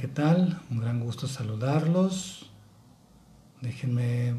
[0.00, 0.58] ¿qué tal?
[0.70, 2.50] Un gran gusto saludarlos.
[3.60, 4.34] Déjenme,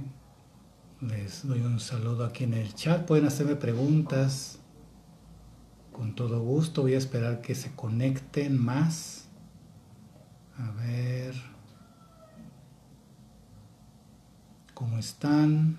[1.02, 3.06] les doy un saludo aquí en el chat.
[3.06, 4.58] Pueden hacerme preguntas.
[5.92, 6.82] Con todo gusto.
[6.82, 9.28] Voy a esperar que se conecten más.
[10.58, 11.36] A ver.
[14.74, 15.78] ¿Cómo están?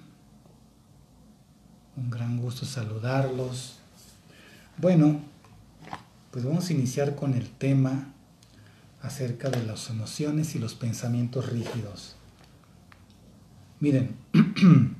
[1.96, 3.80] Un gran gusto saludarlos.
[4.78, 5.20] Bueno,
[6.30, 8.11] pues vamos a iniciar con el tema
[9.02, 12.16] acerca de las emociones y los pensamientos rígidos.
[13.80, 14.16] Miren,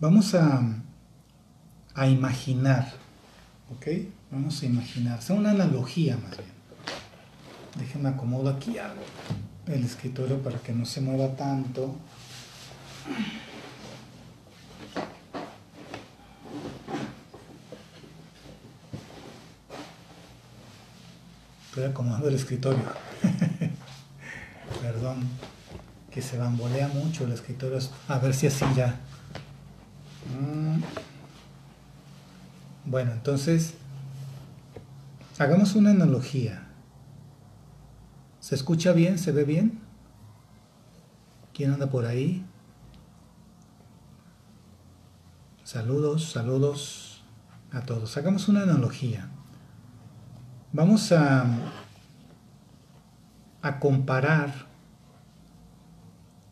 [0.00, 0.62] vamos a,
[1.94, 2.92] a imaginar,
[3.70, 3.86] ¿ok?
[4.30, 6.58] Vamos a imaginar, sea una analogía más bien.
[7.78, 8.76] Déjenme acomodo aquí
[9.66, 11.94] el escritorio para que no se mueva tanto.
[21.78, 22.82] Estoy acomodando el escritorio.
[24.82, 25.28] Perdón,
[26.10, 27.78] que se bambolea mucho el escritorio.
[28.08, 28.98] A ver si así ya.
[30.36, 30.80] Mm.
[32.84, 33.74] Bueno, entonces,
[35.38, 36.66] hagamos una analogía.
[38.40, 39.16] ¿Se escucha bien?
[39.16, 39.78] ¿Se ve bien?
[41.54, 42.44] ¿Quién anda por ahí?
[45.62, 47.22] Saludos, saludos
[47.70, 48.16] a todos.
[48.16, 49.30] Hagamos una analogía.
[50.70, 51.46] Vamos a,
[53.80, 54.66] comparar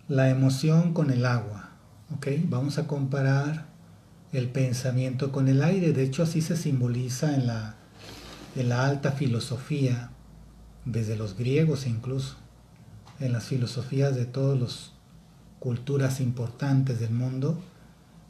[0.09, 1.69] la emoción con el agua.
[2.14, 2.28] ¿ok?
[2.44, 3.67] Vamos a comparar
[4.33, 5.92] el pensamiento con el aire.
[5.92, 7.75] De hecho, así se simboliza en la,
[8.55, 10.11] en la alta filosofía,
[10.87, 12.37] desde los griegos incluso,
[13.20, 14.92] en las filosofías de todas las
[15.59, 17.62] culturas importantes del mundo,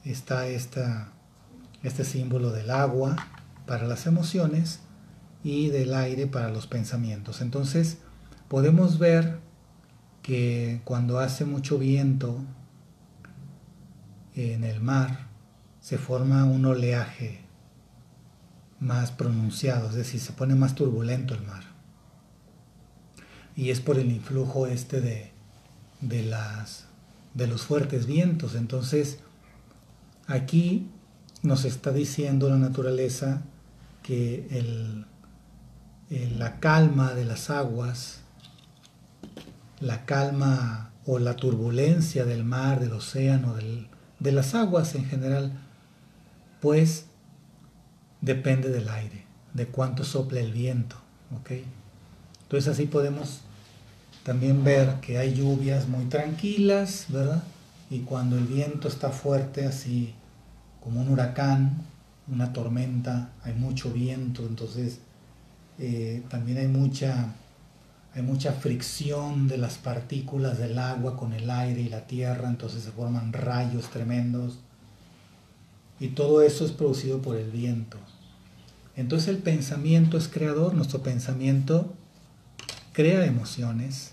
[0.05, 3.14] está este símbolo del agua
[3.67, 4.81] para las emociones
[5.47, 7.41] y del aire para los pensamientos.
[7.41, 7.98] Entonces,
[8.48, 9.39] podemos ver
[10.20, 12.40] que cuando hace mucho viento
[14.34, 15.29] en el mar,
[15.79, 17.42] se forma un oleaje
[18.80, 21.63] más pronunciado, es decir, se pone más turbulento el mar.
[23.55, 25.30] Y es por el influjo este de,
[26.01, 26.86] de, las,
[27.34, 28.57] de los fuertes vientos.
[28.57, 29.20] Entonces,
[30.27, 30.90] aquí
[31.45, 33.42] nos está diciendo la naturaleza
[34.02, 35.07] que el,
[36.11, 38.20] la calma de las aguas,
[39.80, 45.52] la calma o la turbulencia del mar, del océano, de las aguas en general,
[46.61, 47.06] pues
[48.20, 49.24] depende del aire,
[49.55, 50.96] de cuánto sopla el viento.
[52.42, 53.40] Entonces así podemos
[54.22, 57.42] también ver que hay lluvias muy tranquilas, ¿verdad?
[57.90, 60.14] Y cuando el viento está fuerte, así
[60.83, 61.83] como un huracán,
[62.28, 65.00] una tormenta, hay mucho viento, entonces
[65.79, 67.35] eh, también hay mucha,
[68.14, 72.83] hay mucha fricción de las partículas del agua con el aire y la tierra, entonces
[72.83, 74.59] se forman rayos tremendos.
[75.98, 77.98] Y todo eso es producido por el viento.
[78.97, 81.95] Entonces el pensamiento es creador, nuestro pensamiento
[82.93, 84.13] crea emociones,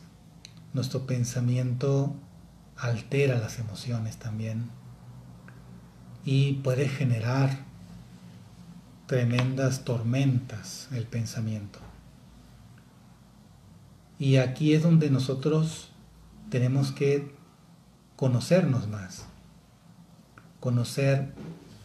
[0.73, 2.15] nuestro pensamiento
[2.77, 4.69] altera las emociones también
[6.25, 7.65] y puede generar
[9.07, 11.79] tremendas tormentas el pensamiento.
[14.19, 15.89] Y aquí es donde nosotros
[16.49, 17.33] tenemos que
[18.15, 19.25] conocernos más,
[20.59, 21.33] conocer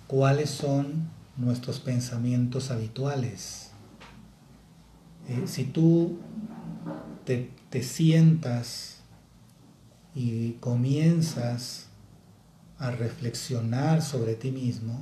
[0.06, 3.70] cuáles son nuestros pensamientos habituales.
[5.28, 6.18] Eh, si tú
[7.24, 9.00] te, te sientas
[10.14, 11.88] y comienzas
[12.78, 14.98] a reflexionar sobre ti mismo,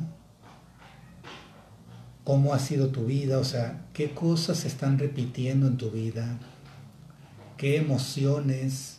[2.26, 6.40] cómo ha sido tu vida, o sea, qué cosas se están repitiendo en tu vida,
[7.56, 8.98] qué emociones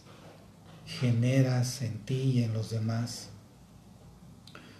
[0.86, 3.28] generas en ti y en los demás.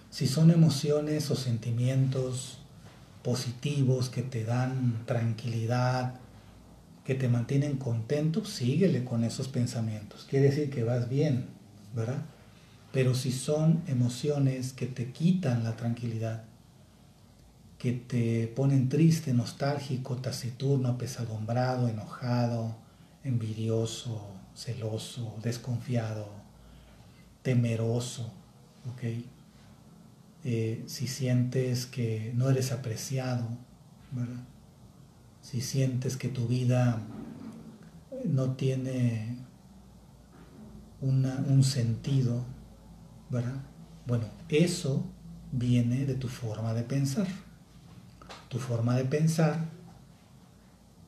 [0.08, 2.60] Si son emociones o sentimientos
[3.22, 6.14] positivos que te dan tranquilidad,
[7.04, 10.26] que te mantienen contento, síguele con esos pensamientos.
[10.28, 11.48] Quiere decir que vas bien,
[11.94, 12.22] ¿verdad?
[12.94, 16.44] Pero si son emociones que te quitan la tranquilidad,
[17.78, 22.74] que te ponen triste, nostálgico, taciturno, apesadumbrado, enojado,
[23.22, 26.28] envidioso, celoso, desconfiado,
[27.42, 28.32] temeroso,
[28.92, 29.24] ¿ok?
[30.44, 33.46] Eh, si sientes que no eres apreciado.
[35.40, 37.00] Si sientes que tu vida
[38.24, 39.36] no tiene
[41.00, 42.44] un sentido,
[43.30, 43.62] ¿verdad?
[44.06, 45.04] Bueno, eso
[45.52, 47.28] viene de tu forma de pensar
[48.48, 49.58] tu forma de pensar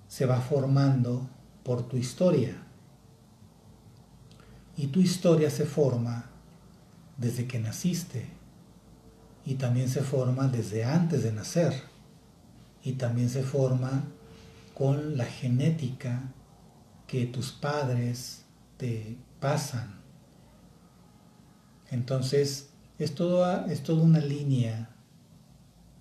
[0.09, 1.29] se va formando
[1.63, 2.57] por tu historia.
[4.77, 6.31] Y tu historia se forma
[7.17, 8.27] desde que naciste
[9.45, 11.83] y también se forma desde antes de nacer
[12.83, 14.05] y también se forma
[14.75, 16.23] con la genética
[17.07, 18.45] que tus padres
[18.79, 20.01] te pasan.
[21.91, 24.91] Entonces, es, todo, es toda una línea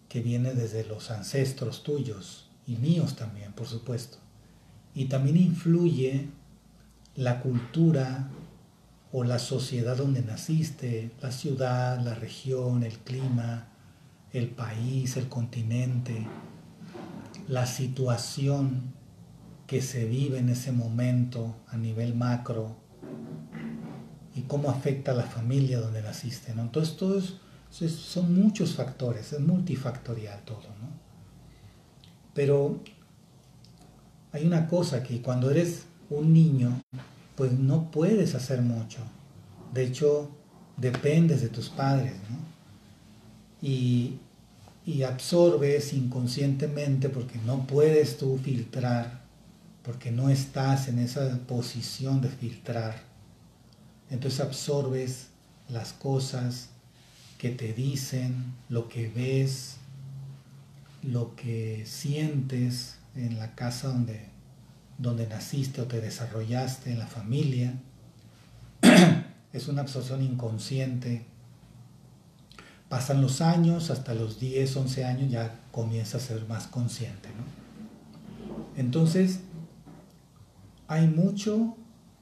[0.10, 4.18] que viene desde los ancestros tuyos y míos también, por supuesto.
[4.96, 6.28] Y también influye
[7.16, 8.30] la cultura
[9.12, 13.68] o la sociedad donde naciste, la ciudad, la región, el clima,
[14.34, 16.28] el país, el continente,
[17.48, 18.94] la situación
[19.68, 22.78] que se vive en ese momento a nivel macro
[24.36, 26.54] y cómo afecta a la familia donde naciste.
[26.56, 26.64] ¿no?
[26.64, 27.22] Entonces, todo
[27.72, 30.68] son muchos factores, es multifactorial todo.
[30.82, 30.90] ¿no?
[32.34, 32.80] Pero
[34.32, 36.82] hay una cosa que cuando eres un niño,
[37.36, 39.00] pues no puedes hacer mucho.
[39.74, 40.32] De hecho,
[40.78, 42.38] dependes de tus padres, ¿no?
[43.62, 44.20] Y,
[44.86, 49.22] y absorbes inconscientemente porque no puedes tú filtrar,
[49.84, 53.02] porque no estás en esa posición de filtrar.
[54.10, 55.28] Entonces absorbes
[55.68, 56.70] las cosas
[57.40, 59.78] que te dicen, lo que ves,
[61.02, 64.28] lo que sientes en la casa donde,
[65.00, 67.74] donde naciste o te desarrollaste, en la familia.
[69.54, 71.26] es una absorción inconsciente
[72.90, 77.30] Pasan los años, hasta los 10, 11 años ya comienza a ser más consciente.
[78.76, 79.42] Entonces,
[80.88, 81.78] hay mucho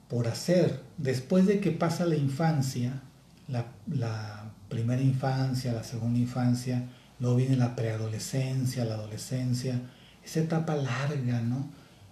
[0.10, 0.84] por hacer.
[0.98, 3.02] Después de que pasa la infancia,
[3.48, 6.88] la, la primera infancia, la segunda infancia,
[7.20, 9.82] luego viene la preadolescencia, la adolescencia,
[10.24, 11.70] esa etapa larga, ¿no?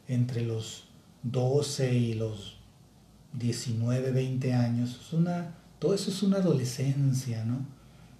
[0.07, 0.85] Entre los
[1.23, 2.57] 12 y los
[3.33, 7.75] 19, 20 años, es una, todo eso es una adolescencia, ¿no?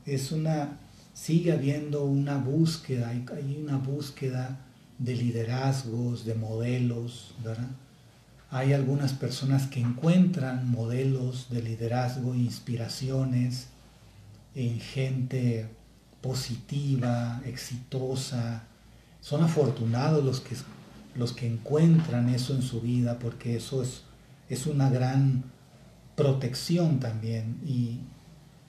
[0.06, 0.78] es una,
[1.14, 4.60] sigue habiendo una búsqueda, hay, hay una búsqueda
[5.00, 7.70] de liderazgos, de modelos, ¿verdad?
[8.52, 13.68] Hay algunas personas que encuentran modelos de liderazgo, inspiraciones
[14.56, 15.69] en gente
[16.22, 18.63] positiva, exitosa.
[19.22, 20.56] Son afortunados los que,
[21.16, 24.02] los que encuentran eso en su vida porque eso es,
[24.50, 25.44] es una gran
[26.16, 28.00] protección también y,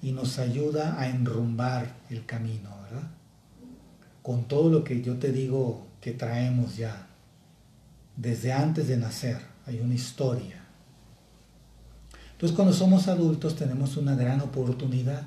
[0.03, 3.09] y nos ayuda a enrumbar el camino, ¿verdad?
[4.23, 7.07] Con todo lo que yo te digo que traemos ya,
[8.17, 10.65] desde antes de nacer, hay una historia.
[12.33, 15.23] Entonces cuando somos adultos tenemos una gran oportunidad,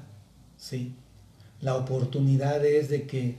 [0.59, 0.93] ¿sí?
[1.61, 3.37] La oportunidad es de que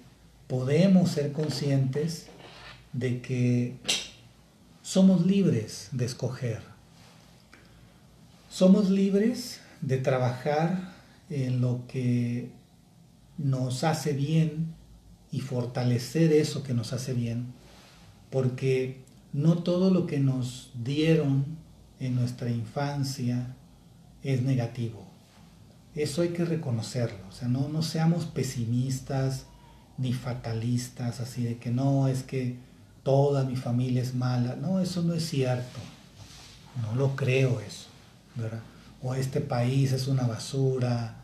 [0.49, 2.27] podemos ser conscientes
[2.93, 3.77] de que
[4.83, 6.61] somos libres de escoger.
[8.51, 10.93] Somos libres de trabajar
[11.29, 12.51] en lo que
[13.39, 14.75] nos hace bien
[15.31, 17.53] y fortalecer eso que nos hace bien,
[18.31, 18.99] porque
[19.33, 21.45] no todo lo que nos dieron
[22.01, 23.55] en nuestra infancia
[24.25, 25.10] es negativo.
[25.95, 29.47] Eso hay que reconocerlo, o sea, no, no seamos pesimistas
[29.99, 32.57] ni fatalistas, así de que no, es que
[33.03, 34.57] toda mi familia es mala.
[34.57, 35.79] No, eso no es cierto.
[36.83, 37.87] No lo creo eso,
[38.37, 38.63] ¿verdad?
[39.03, 41.17] O este país es una basura,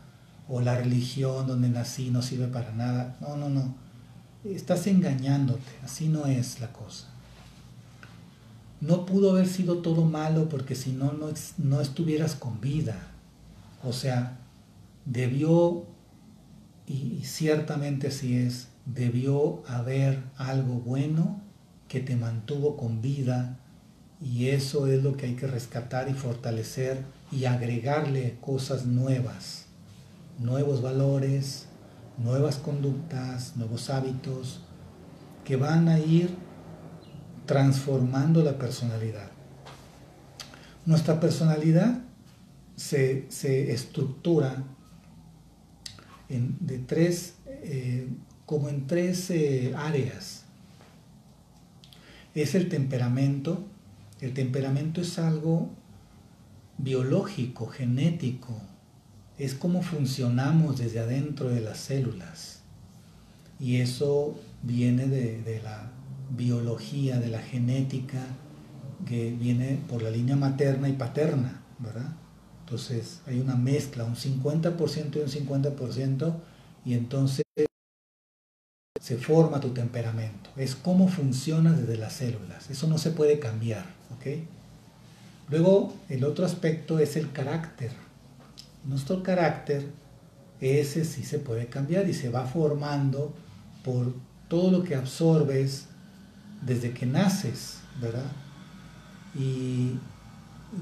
[0.49, 3.17] o la religión donde nací no sirve para nada.
[3.19, 3.75] No, no, no.
[4.43, 7.07] Estás engañándote, así no es la cosa.
[8.79, 11.13] No pudo haber sido todo malo porque si no,
[11.57, 12.95] no estuvieras con vida.
[13.83, 14.37] O sea,
[15.09, 15.85] debió,
[16.85, 21.41] y ciertamente así es, debió haber algo bueno
[21.87, 23.59] que te mantuvo con vida
[24.21, 29.67] y eso es lo que hay que rescatar y fortalecer y agregarle cosas nuevas
[30.39, 31.65] nuevos valores,
[32.17, 34.61] nuevas conductas, nuevos hábitos
[35.43, 36.35] que van a ir
[37.45, 39.31] transformando la personalidad.
[40.85, 41.99] Nuestra personalidad
[42.75, 43.27] se,
[43.71, 44.63] estructura
[46.29, 48.07] de tres, eh,
[48.45, 50.43] como en tres eh, áreas.
[52.35, 53.65] Es el temperamento.
[54.21, 55.69] El temperamento es algo
[56.77, 58.59] biológico, genético,
[59.37, 62.61] es cómo funcionamos desde adentro de las células.
[63.59, 65.91] Y eso viene de, la
[66.35, 68.21] biología, de la genética,
[69.05, 72.15] que viene por la línea materna y paterna, ¿verdad?
[72.67, 76.33] Entonces hay una mezcla, un 50% y un 50%,
[76.83, 77.45] y entonces
[78.99, 80.49] se forma tu temperamento.
[80.57, 82.69] Es cómo funciona desde las células.
[82.69, 83.85] Eso no se puede cambiar.
[84.17, 84.43] ¿ok?
[85.49, 87.91] Luego, el otro aspecto es el carácter.
[88.83, 89.85] Nuestro carácter,
[90.59, 93.33] ese sí se puede cambiar y se va formando
[93.81, 94.13] por
[94.49, 95.85] todo lo que absorbes
[96.61, 98.29] desde que naces, ¿verdad?
[99.33, 99.93] Y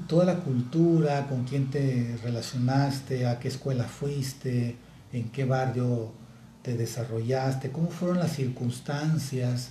[0.06, 4.76] toda la cultura, con quién te relacionaste, a qué escuela fuiste,
[5.12, 6.12] en qué barrio
[6.62, 9.70] te desarrollaste, cómo fueron las circunstancias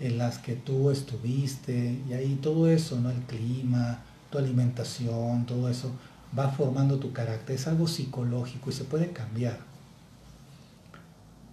[0.00, 3.10] en las que tú estuviste, y ahí todo eso, ¿no?
[3.10, 5.92] El clima, tu alimentación, todo eso
[6.38, 7.56] va formando tu carácter.
[7.56, 9.58] Es algo psicológico y se puede cambiar.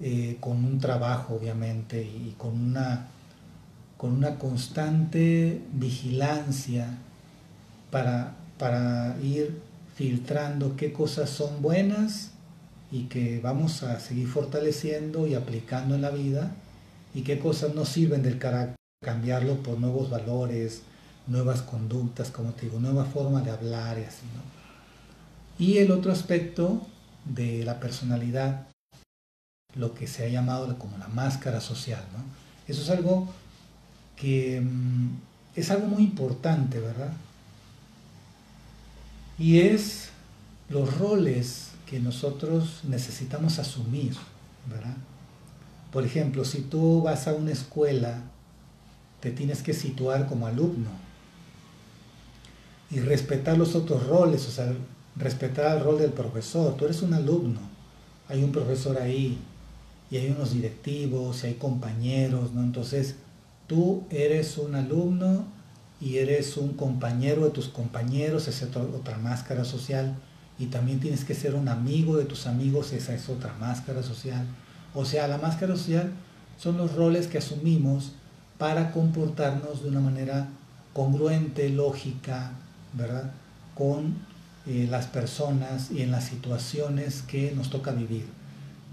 [0.02, 3.08] Eh, con un trabajo, obviamente, y con una,
[3.96, 6.98] con una constante vigilancia
[7.94, 9.62] para, para ir
[9.96, 12.32] filtrando qué cosas son buenas
[12.92, 16.56] y que vamos a seguir fortaleciendo y aplicando en la vida
[17.14, 20.82] y qué cosas no sirven del carácter, cambiarlo por nuevos valores,
[21.28, 25.64] nuevas conductas, como te digo, nueva forma de hablar y así, ¿no?
[25.64, 26.88] Y el otro aspecto
[27.26, 28.70] de la personalidad,
[29.76, 32.24] lo que se ha llamado como la máscara social, ¿no?
[32.68, 33.32] Eso es algo
[34.16, 35.10] que mm,
[35.56, 37.14] es algo muy importante, ¿verdad?
[39.38, 40.10] Y es
[40.70, 44.14] los roles que nosotros necesitamos asumir,
[44.70, 44.96] ¿verdad?
[45.92, 48.22] Por ejemplo, si tú vas a una escuela,
[49.20, 50.90] te tienes que situar como alumno
[52.90, 54.74] y respetar los otros roles, o sea,
[55.16, 56.76] respetar el rol del profesor.
[56.76, 57.60] Tú eres un alumno,
[58.28, 59.38] hay un profesor ahí
[60.12, 62.62] y hay unos directivos y hay compañeros, ¿no?
[62.62, 63.16] Entonces,
[63.68, 65.46] tú eres un alumno
[66.04, 70.16] y eres un compañero de tus compañeros, esa es otra máscara social,
[70.60, 74.46] y también tienes que ser un amigo de tus amigos, esa es otra máscara social.
[74.94, 76.12] O sea, la máscara social
[76.58, 78.12] son los roles que asumimos
[78.58, 80.50] para comportarnos de una manera
[80.94, 82.52] congruente, lógica,
[82.94, 83.32] ¿verdad?
[83.74, 84.16] Con
[84.68, 88.26] eh, las personas y en las situaciones que nos toca vivir.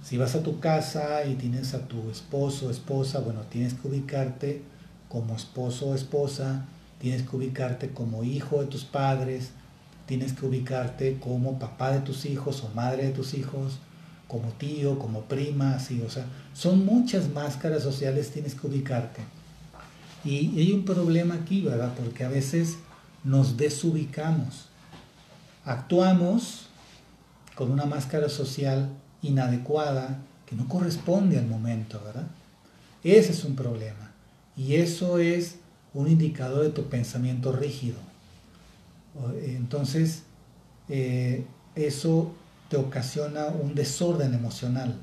[0.02, 3.88] Si vas a tu casa y tienes a tu esposo o esposa, bueno, tienes que
[3.88, 4.62] ubicarte
[5.09, 6.64] como esposo o esposa,
[7.00, 9.50] tienes que ubicarte como hijo de tus padres,
[10.07, 13.78] tienes que ubicarte como papá de tus hijos o madre de tus hijos,
[14.28, 19.23] como tío, como prima, así, o sea, son muchas máscaras sociales tienes que ubicarte.
[20.25, 21.92] Y hay un problema aquí, ¿verdad?
[21.97, 22.76] Porque a veces
[23.25, 24.66] nos desubicamos,
[25.64, 26.66] actuamos
[27.54, 28.90] con una máscara social
[29.23, 32.26] inadecuada que no corresponde al momento, ¿verdad?
[33.02, 34.11] Ese es un problema.
[34.57, 35.57] Y eso es
[35.94, 37.97] un indicador de tu pensamiento rígido.
[39.42, 40.23] Entonces,
[40.88, 41.44] eh,
[41.75, 42.32] eso
[42.68, 44.94] te ocasiona un desorden emocional.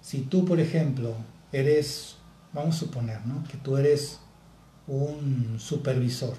[0.00, 1.14] Si tú, por ejemplo,
[1.52, 2.16] eres,
[2.52, 3.44] vamos a suponer, ¿no?
[3.44, 4.20] que tú eres
[4.86, 6.34] un supervisor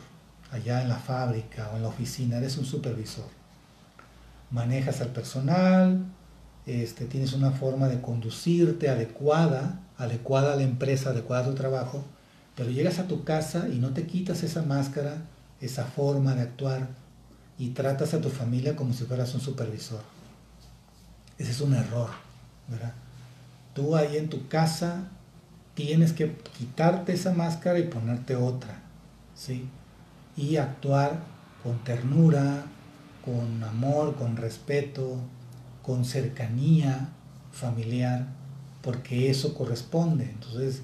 [0.52, 3.26] allá en la fábrica o en la oficina, eres un supervisor.
[4.50, 6.06] Manejas al personal,
[6.66, 12.04] este, tienes una forma de conducirte adecuada, adecuada a la empresa, adecuada a tu trabajo,
[12.58, 15.22] pero llegas a tu casa y no te quitas esa máscara,
[15.62, 16.88] esa forma de actuar
[17.60, 20.02] y tratas a tu familia como si fueras un supervisor.
[21.38, 22.10] Ese es un error,
[22.68, 22.94] ¿verdad?
[23.76, 25.08] Tú ahí en tu casa
[25.76, 28.82] tienes que quitarte esa máscara y ponerte otra,
[29.36, 29.70] ¿sí?
[30.36, 31.20] Y actuar
[31.62, 32.66] con ternura,
[33.24, 35.18] con amor, con respeto,
[35.84, 37.10] con cercanía
[37.52, 38.26] familiar,
[38.82, 40.24] porque eso corresponde.
[40.26, 40.82] Entonces,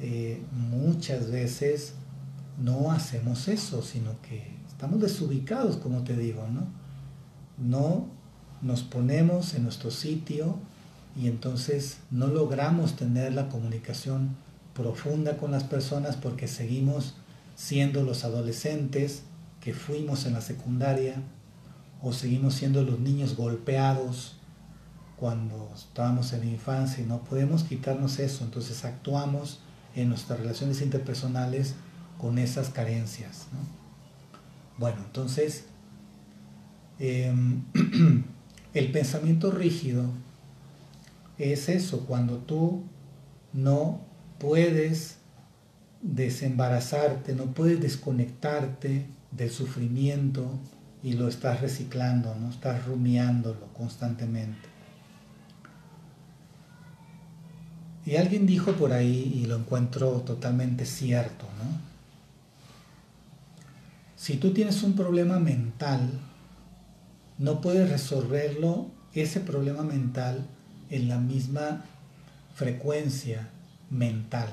[0.00, 1.94] eh, muchas veces
[2.58, 6.66] no hacemos eso, sino que estamos desubicados, como te digo, ¿no?
[7.58, 8.06] No
[8.62, 10.56] nos ponemos en nuestro sitio
[11.16, 14.36] y entonces no logramos tener la comunicación
[14.74, 17.14] profunda con las personas porque seguimos
[17.56, 19.22] siendo los adolescentes
[19.60, 21.22] que fuimos en la secundaria
[22.00, 24.36] o seguimos siendo los niños golpeados
[25.16, 29.58] cuando estábamos en la infancia y no podemos quitarnos eso, entonces actuamos
[29.94, 31.74] en nuestras relaciones interpersonales
[32.18, 33.46] con esas carencias.
[34.76, 35.64] Bueno, entonces
[36.98, 37.64] em,
[38.74, 40.04] el pensamiento rígido
[41.38, 42.84] es eso, cuando tú
[43.52, 44.00] no
[44.38, 45.18] puedes
[46.02, 50.58] desembarazarte, no puedes desconectarte del sufrimiento
[51.02, 52.50] y lo estás reciclando, ¿no?
[52.50, 54.67] Estás rumiándolo constantemente.
[58.08, 61.78] Y alguien dijo por ahí, y lo encuentro totalmente cierto, ¿no?
[64.16, 66.08] Si tú tienes un problema mental,
[67.36, 70.46] no puedes resolverlo, ese problema mental,
[70.88, 71.84] en la misma
[72.54, 73.50] frecuencia
[73.90, 74.48] mental.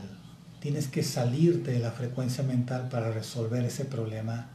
[0.60, 4.50] Tienes que salirte de la frecuencia mental para resolver ese problema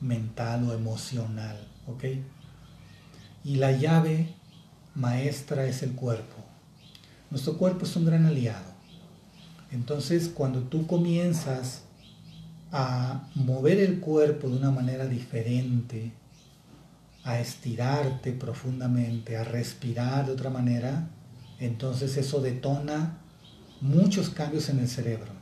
[0.00, 2.04] mental o emocional, ¿ok?
[3.44, 4.34] Y la llave
[4.94, 6.45] maestra es el cuerpo.
[7.30, 8.76] Nuestro cuerpo es un gran aliado.
[9.72, 11.82] Entonces, cuando tú comienzas
[12.72, 16.12] a mover el cuerpo de una manera diferente,
[17.24, 21.08] a estirarte profundamente, a respirar de otra manera,
[21.58, 23.18] entonces eso detona
[23.80, 25.32] muchos cambios en el cerebro.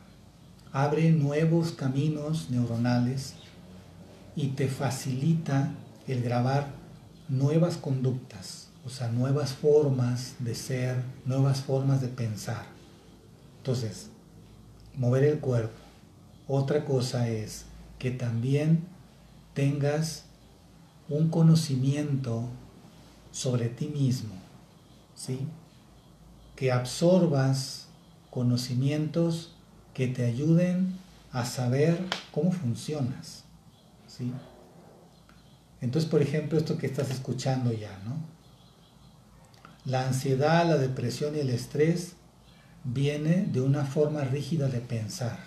[0.71, 3.35] Abre nuevos caminos neuronales
[4.35, 5.73] y te facilita
[6.07, 6.67] el grabar
[7.29, 12.65] nuevas conductas, o sea, nuevas formas de ser, nuevas formas de pensar.
[13.57, 14.09] Entonces,
[14.95, 15.73] mover el cuerpo.
[16.47, 17.65] Otra cosa es
[17.97, 18.85] que también
[19.55, 20.25] tengas
[21.09, 22.47] un conocimiento
[23.31, 24.35] sobre ti mismo,
[25.15, 25.39] ¿sí?
[26.55, 27.87] Que absorbas
[28.29, 29.55] conocimientos
[29.95, 30.95] que te ayuden
[31.31, 33.45] a saber cómo funcionas,
[34.07, 34.31] ¿sí?
[35.81, 38.34] Entonces, por ejemplo, esto que estás escuchando ya, ¿no?
[39.85, 42.13] La ansiedad, la depresión y el estrés
[42.83, 45.37] viene de una forma rígida de pensar.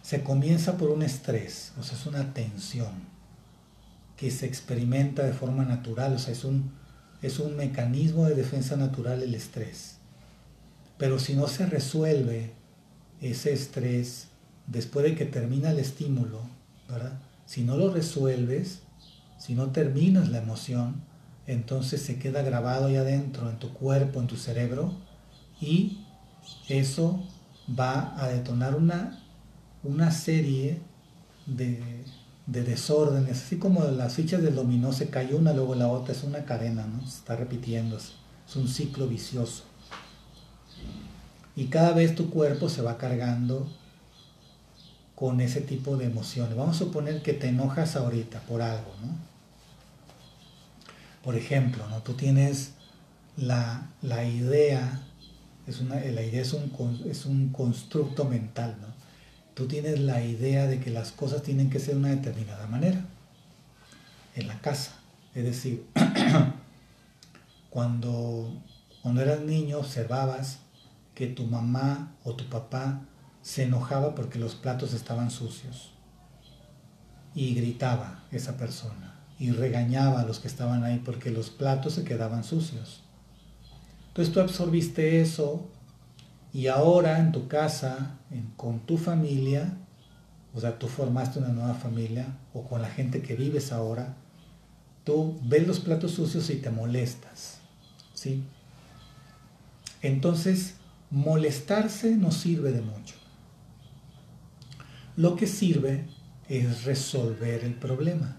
[0.00, 2.92] Se comienza por un estrés, o sea, es una tensión
[4.16, 6.72] que se experimenta de forma natural, o sea, es un,
[7.20, 9.96] es un mecanismo de defensa natural el estrés.
[10.98, 12.52] Pero si no se resuelve
[13.20, 14.28] ese estrés
[14.68, 16.40] después de que termina el estímulo,
[16.88, 17.18] ¿verdad?
[17.46, 18.82] Si no lo resuelves,
[19.38, 21.02] si no terminas la emoción,
[21.46, 24.92] entonces se queda grabado ahí adentro, en tu cuerpo, en tu cerebro,
[25.60, 26.04] y
[26.68, 27.22] eso
[27.68, 29.22] va a detonar una,
[29.82, 30.80] una serie
[31.46, 32.04] de,
[32.46, 36.22] de desórdenes, así como las fichas del dominó se cae una, luego la otra, es
[36.24, 37.00] una cadena, ¿no?
[37.02, 39.64] Se está repitiendo, es un ciclo vicioso.
[41.54, 43.68] Y cada vez tu cuerpo se va cargando
[45.14, 46.56] con ese tipo de emociones.
[46.56, 49.31] Vamos a suponer que te enojas ahorita por algo, ¿no?
[51.22, 52.02] Por ejemplo, ¿no?
[52.02, 52.72] Tú tienes
[53.36, 55.02] la, idea,
[55.66, 56.72] es una, la idea es un,
[57.08, 58.92] es un constructo mental, ¿no?
[59.54, 63.04] tú tienes la idea de que las cosas tienen que ser de una determinada manera
[64.34, 64.92] en la casa.
[65.34, 65.86] Es decir,
[67.70, 68.62] cuando,
[69.02, 70.58] cuando eras niño observabas
[71.14, 73.02] que tu mamá o tu papá
[73.42, 75.90] se enojaba porque los platos estaban sucios
[77.34, 79.11] y gritaba esa persona
[79.42, 83.02] y regañaba a los que estaban ahí porque los platos se quedaban sucios.
[84.06, 85.68] Entonces tú absorbiste eso
[86.52, 88.18] y ahora en tu casa,
[88.56, 89.76] con tu familia,
[90.54, 94.14] o sea, tú formaste una nueva familia, o con la gente que vives ahora,
[95.02, 97.58] tú ves los platos sucios y te molestas.
[98.14, 98.44] ¿sí?
[100.02, 100.76] Entonces,
[101.10, 103.16] molestarse no sirve de mucho.
[105.16, 106.04] Lo que sirve
[106.48, 108.36] es resolver el problema.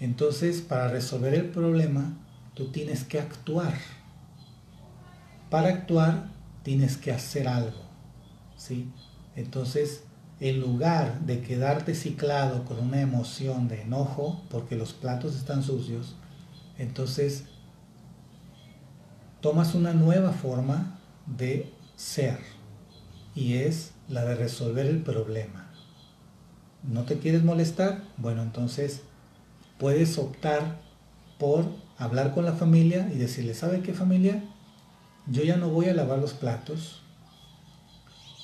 [0.00, 2.16] Entonces, para resolver el problema,
[2.54, 3.74] tú tienes que actuar.
[5.50, 6.30] Para actuar,
[6.62, 7.82] tienes que hacer algo,
[8.56, 8.90] ¿sí?
[9.36, 10.04] Entonces,
[10.40, 16.16] en lugar de quedarte ciclado con una emoción de enojo porque los platos están sucios,
[16.76, 17.44] entonces
[19.40, 22.38] tomas una nueva forma de ser
[23.34, 25.70] y es la de resolver el problema.
[26.82, 28.02] ¿No te quieres molestar?
[28.16, 29.02] Bueno, entonces
[29.78, 30.80] puedes optar
[31.38, 31.66] por
[31.98, 34.42] hablar con la familia y decirle, ¿sabe qué familia?
[35.26, 37.00] yo ya no voy a lavar los platos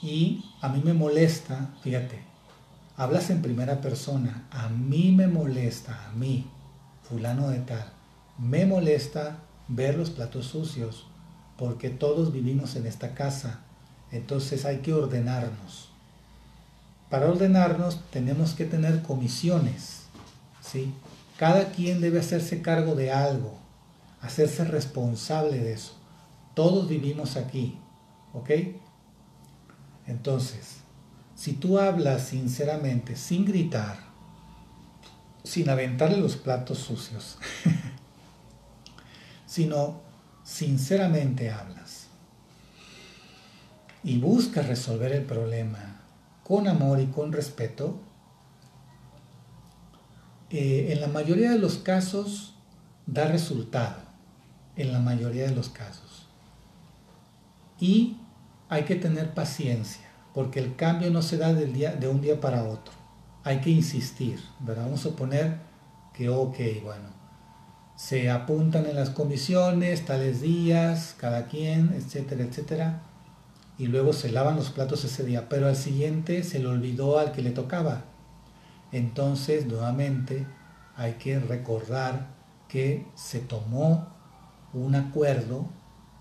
[0.02, 2.20] y a mí me molesta, fíjate,
[2.96, 6.46] hablas en primera persona, a mí me molesta, a mí,
[7.02, 7.84] fulano de tal,
[8.38, 11.06] me molesta ver los platos sucios,
[11.58, 13.60] porque todos vivimos en esta casa,
[14.10, 15.90] entonces hay que ordenarnos.
[17.10, 20.04] Para ordenarnos tenemos que tener comisiones,
[20.62, 20.94] ¿sí?
[21.40, 23.58] Cada quien debe hacerse cargo de algo,
[24.20, 25.96] hacerse responsable de eso.
[26.52, 27.78] Todos vivimos aquí,
[28.34, 28.50] ¿ok?
[30.06, 30.80] Entonces,
[31.34, 33.96] si tú hablas sinceramente, sin gritar,
[35.42, 37.38] sin aventarle los platos sucios,
[39.46, 40.02] sino
[40.44, 42.08] sinceramente hablas
[44.04, 46.02] y buscas resolver el problema
[46.44, 47.98] con amor y con respeto,
[50.50, 52.54] eh, en la mayoría de los casos
[53.06, 54.02] da resultado,
[54.76, 56.26] en la mayoría de los casos.
[57.78, 58.18] Y
[58.68, 62.92] hay que tener paciencia, porque el cambio no se da de un día para otro.
[63.42, 64.84] Hay que insistir, ¿verdad?
[64.84, 65.58] Vamos a suponer
[66.12, 67.20] que, ok, bueno,
[67.96, 73.02] se apuntan en las comisiones, tales días, cada quien, etcétera, etcétera,
[73.76, 77.32] y luego se lavan los platos ese día, pero al siguiente se le olvidó al
[77.32, 78.04] que le tocaba.
[78.92, 80.46] Entonces, nuevamente,
[80.96, 82.34] hay que recordar
[82.68, 84.08] que se tomó
[84.72, 85.68] un acuerdo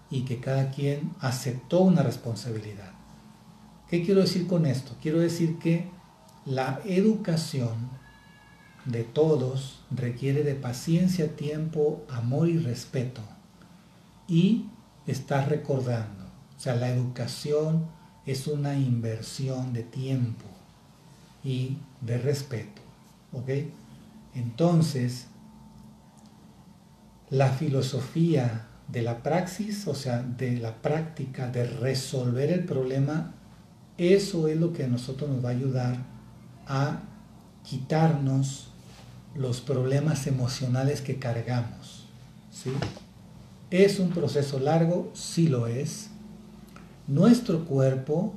[0.09, 2.91] y que cada quien aceptó una responsabilidad.
[3.89, 4.95] ¿Qué quiero decir con esto?
[5.01, 5.89] Quiero decir que
[6.45, 7.89] la educación
[8.85, 13.21] de todos requiere de paciencia, tiempo, amor y respeto.
[14.27, 14.67] Y
[15.05, 16.25] estar recordando.
[16.57, 17.87] O sea, la educación
[18.25, 20.45] es una inversión de tiempo
[21.43, 22.81] y de respeto.
[23.33, 23.49] ¿Ok?
[24.35, 25.27] Entonces,
[27.29, 33.33] la filosofía de la praxis, o sea, de la práctica de resolver el problema,
[33.97, 35.97] eso es lo que a nosotros nos va a ayudar
[36.67, 37.01] a
[37.63, 38.69] quitarnos
[39.35, 42.07] los problemas emocionales que cargamos.
[42.51, 42.71] ¿sí?
[43.69, 45.11] ¿Es un proceso largo?
[45.13, 46.09] Sí lo es.
[47.07, 48.33] Nuestro cuerpo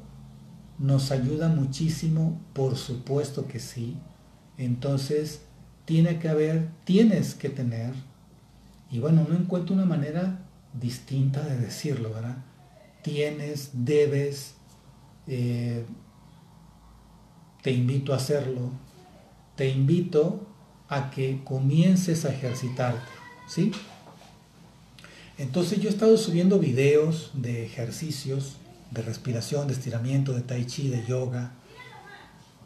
[0.82, 3.96] nos ayuda muchísimo, por supuesto que sí.
[4.58, 5.42] Entonces,
[5.84, 7.94] tiene que haber, tienes que tener,
[8.90, 12.44] y bueno, no encuentro una manera distinta de decirlo, ¿verdad?
[13.02, 14.54] Tienes, debes,
[15.28, 15.84] eh,
[17.62, 18.72] te invito a hacerlo,
[19.54, 20.48] te invito
[20.88, 23.10] a que comiences a ejercitarte,
[23.46, 23.70] ¿sí?
[25.38, 28.56] Entonces yo he estado subiendo videos de ejercicios,
[28.92, 31.52] de respiración, de estiramiento, de tai chi, de yoga,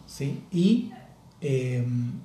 [0.07, 0.43] ¿sí?
[0.51, 0.93] Y
[1.41, 2.21] em,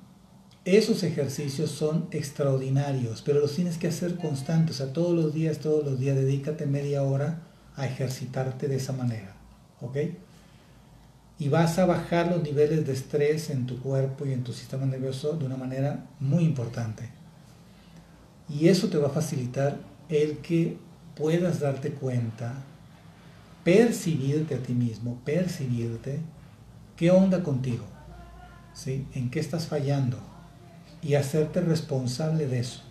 [0.64, 5.58] esos ejercicios son extraordinarios, pero los tienes que hacer constantes, o sea, todos los días,
[5.58, 7.42] todos los días, dedícate media hora
[7.76, 9.34] a ejercitarte de esa manera,
[9.80, 9.96] ¿ok?
[11.42, 14.86] y vas a bajar los niveles de estrés en tu cuerpo y en tu sistema
[14.86, 17.08] nervioso de una manera muy importante.
[18.48, 20.76] Y eso te va a facilitar el que
[21.16, 22.62] puedas darte cuenta,
[23.64, 26.20] percibirte a ti mismo, percibirte
[26.96, 27.84] qué onda contigo,
[28.74, 29.06] ¿sí?
[29.14, 30.18] en qué estás fallando
[31.02, 32.82] y hacerte responsable de eso.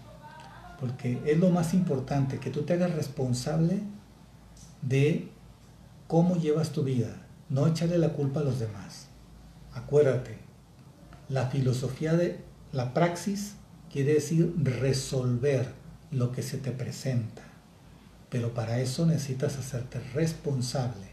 [0.80, 3.82] Porque es lo más importante, que tú te hagas responsable
[4.82, 5.30] de
[6.08, 7.16] cómo llevas tu vida,
[7.50, 9.08] no echarle la culpa a los demás.
[9.74, 10.38] Acuérdate,
[11.30, 12.40] la filosofía de
[12.72, 13.54] la praxis
[13.92, 15.72] quiere decir resolver
[16.12, 17.44] lo que se te presenta.
[18.32, 21.12] Pero para eso necesitas hacerte responsable.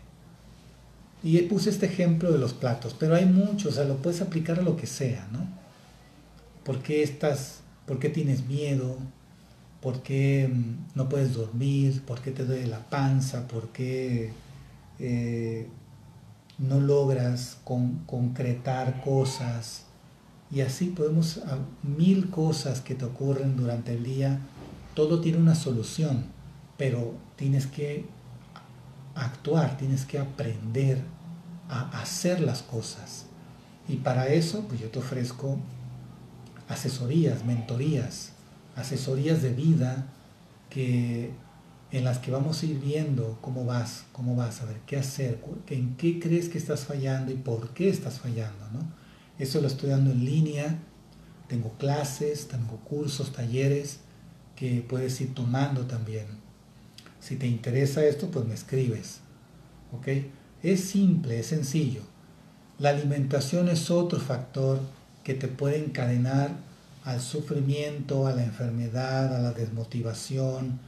[1.23, 4.59] Y puse este ejemplo de los platos, pero hay muchos, o sea, lo puedes aplicar
[4.61, 5.47] a lo que sea, ¿no?
[6.65, 8.97] ¿Por qué estás, por qué tienes miedo?
[9.83, 12.03] ¿Por qué mm, no puedes dormir?
[12.07, 13.47] ¿Por qué te duele la panza?
[13.47, 14.33] ¿Por qué
[14.99, 15.69] eh,
[16.59, 19.85] no logras concretar cosas.
[20.51, 21.41] Y así podemos,
[21.83, 24.41] mil cosas que te ocurren durante el día,
[24.95, 26.25] todo tiene una solución,
[26.79, 28.07] pero tienes que
[29.15, 31.03] actuar, tienes que aprender
[31.69, 33.27] a hacer las cosas.
[33.87, 35.59] Y para eso, pues yo te ofrezco
[36.69, 38.33] asesorías, mentorías,
[38.77, 40.07] asesorías de vida
[40.71, 41.33] que
[41.91, 45.43] en las que vamos a ir viendo cómo vas, cómo vas, a ver qué hacer,
[45.69, 48.69] en qué crees que estás fallando y por qué estás fallando.
[48.73, 48.81] ¿no?
[49.39, 50.79] Eso lo estoy dando en línea,
[51.49, 54.01] tengo clases, tengo cursos, talleres
[54.55, 56.27] que puedes ir tomando también.
[57.21, 59.21] Si te interesa esto, pues me escribes.
[59.93, 60.09] ¿ok?
[60.63, 62.03] Es simple, es sencillo.
[62.79, 64.81] La alimentación es otro factor
[65.25, 66.51] que te puede encadenar
[67.05, 70.81] al sufrimiento, a la enfermedad, a la desmotivación,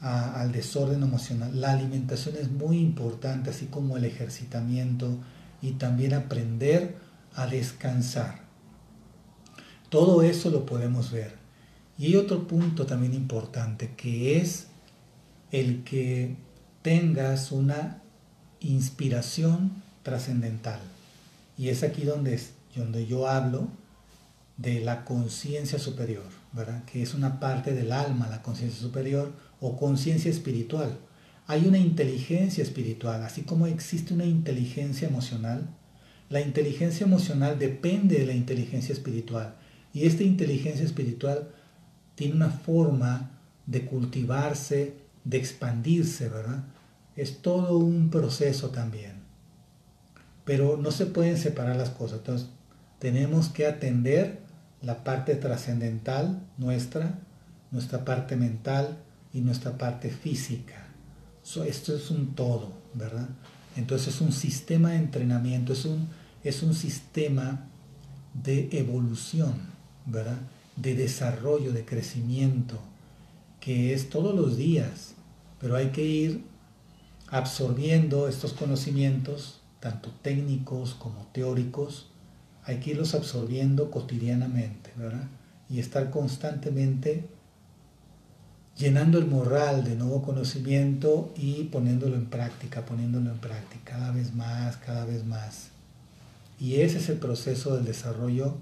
[0.00, 1.60] al desorden emocional.
[1.60, 5.18] La alimentación es muy importante, así como el ejercitamiento
[5.62, 6.96] y también aprender
[7.34, 8.40] a descansar.
[9.88, 11.36] Todo eso lo podemos ver.
[11.98, 14.66] Y hay otro punto también importante que es
[15.54, 16.34] el que
[16.82, 18.02] tengas una
[18.58, 20.80] inspiración trascendental.
[21.56, 22.40] Y es aquí donde,
[22.74, 23.68] donde yo hablo
[24.56, 26.84] de la conciencia superior, ¿verdad?
[26.86, 30.98] Que es una parte del alma, la conciencia superior, o conciencia espiritual.
[31.46, 35.68] Hay una inteligencia espiritual, así como existe una inteligencia emocional.
[36.30, 39.54] La inteligencia emocional depende de la inteligencia espiritual.
[39.92, 41.48] Y esta inteligencia espiritual
[42.16, 43.30] tiene una forma
[43.66, 46.64] de cultivarse, de expandirse, ¿verdad?
[47.16, 49.22] Es todo un proceso también.
[50.44, 52.18] Pero no se pueden separar las cosas.
[52.18, 52.48] Entonces,
[52.98, 54.40] tenemos que atender
[54.82, 57.18] la parte trascendental nuestra,
[57.70, 58.98] nuestra parte mental,
[59.34, 60.86] y nuestra parte física.
[61.66, 63.28] esto es un todo, ¿verdad?
[63.76, 66.08] Entonces es un sistema de entrenamiento, es un,
[66.44, 67.66] es un sistema
[68.32, 69.54] de evolución,
[70.06, 70.38] ¿verdad?
[70.76, 72.78] De desarrollo, de crecimiento,
[73.64, 75.14] que es todos los días,
[75.58, 76.44] pero hay que ir
[77.28, 82.10] absorbiendo estos conocimientos, tanto técnicos como teóricos,
[82.64, 85.28] hay que irlos absorbiendo cotidianamente, ¿verdad?
[85.70, 87.26] Y estar constantemente
[88.76, 94.34] llenando el morral de nuevo conocimiento y poniéndolo en práctica, poniéndolo en práctica cada vez
[94.34, 95.68] más, cada vez más.
[96.60, 98.58] Y ese es el proceso del desarrollo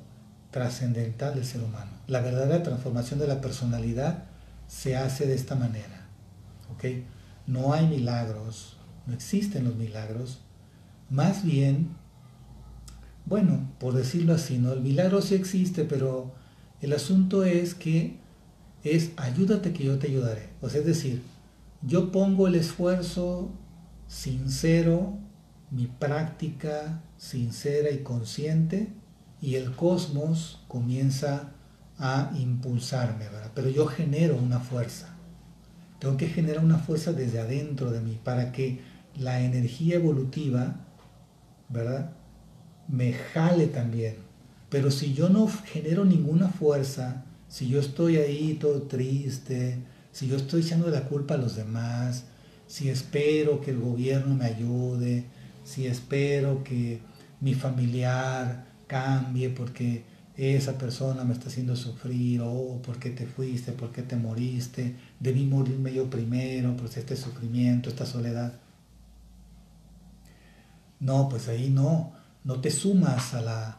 [0.52, 1.90] trascendental del ser humano.
[2.06, 4.31] La verdadera transformación de la personalidad
[4.72, 6.08] se hace de esta manera.
[6.72, 6.84] ¿ok?
[7.46, 10.40] No hay milagros, no existen los milagros.
[11.10, 11.90] Más bien,
[13.26, 14.72] bueno, por decirlo así, ¿no?
[14.72, 16.32] El milagro sí existe, pero
[16.80, 18.16] el asunto es que
[18.82, 20.48] es ayúdate que yo te ayudaré.
[20.62, 21.22] O sea, es decir,
[21.82, 23.50] yo pongo el esfuerzo
[24.08, 25.18] sincero,
[25.70, 28.88] mi práctica sincera y consciente,
[29.40, 31.52] y el cosmos comienza
[32.02, 33.52] a impulsarme, ¿verdad?
[33.54, 35.14] Pero yo genero una fuerza.
[36.00, 38.80] Tengo que generar una fuerza desde adentro de mí para que
[39.16, 40.80] la energía evolutiva,
[41.68, 42.10] ¿verdad?
[42.88, 44.16] Me jale también.
[44.68, 49.78] Pero si yo no genero ninguna fuerza, si yo estoy ahí todo triste,
[50.10, 52.24] si yo estoy echando la culpa a los demás,
[52.66, 55.26] si espero que el gobierno me ayude,
[55.62, 57.00] si espero que
[57.40, 60.02] mi familiar cambie porque
[60.36, 64.96] esa persona me está haciendo sufrir, oh, por qué te fuiste, por qué te moriste,
[65.20, 68.54] debí morirme yo primero, pues este sufrimiento, esta soledad.
[71.00, 72.12] No, pues ahí no,
[72.44, 73.78] no te sumas a la,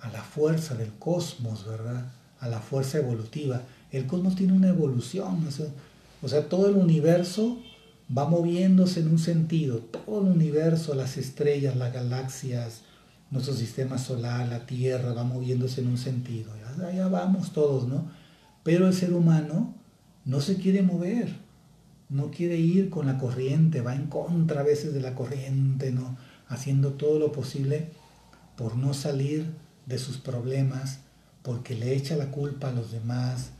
[0.00, 2.12] a la fuerza del cosmos, ¿verdad?
[2.42, 3.62] a la fuerza evolutiva.
[3.90, 5.48] El cosmos tiene una evolución,
[6.20, 7.62] o sea, todo el universo
[8.16, 12.82] va moviéndose en un sentido, todo el universo, las estrellas, las galaxias,
[13.32, 16.52] nuestro sistema solar, la Tierra, va moviéndose en un sentido.
[16.86, 18.10] Allá vamos todos, ¿no?
[18.62, 19.74] Pero el ser humano
[20.24, 21.34] no se quiere mover,
[22.10, 26.16] no quiere ir con la corriente, va en contra a veces de la corriente, ¿no?
[26.46, 27.88] Haciendo todo lo posible
[28.56, 29.50] por no salir
[29.86, 31.00] de sus problemas,
[31.42, 33.52] porque le echa la culpa a los demás,